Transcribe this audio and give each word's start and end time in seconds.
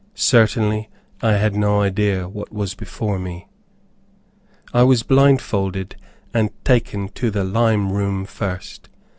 Certainly, 0.15 0.89
I 1.21 1.33
had 1.33 1.53
no 1.55 1.81
idea 1.81 2.27
what 2.27 2.51
was 2.51 2.73
before 2.73 3.19
me. 3.19 3.47
I 4.73 4.81
was 4.81 5.03
blindfolded, 5.03 5.95
and 6.33 6.49
taken 6.65 7.09
to 7.09 7.29
the 7.29 7.43
lime 7.43 7.91
room 7.91 8.25
first. 8.25 8.89